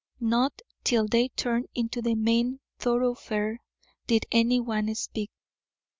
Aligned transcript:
Not 0.19 0.63
till 0.83 1.07
they 1.07 1.27
turned 1.29 1.67
into 1.75 2.01
the 2.01 2.15
main 2.15 2.59
thoroughfare 2.79 3.59
did 4.07 4.25
anyone 4.31 4.95
speak. 4.95 5.29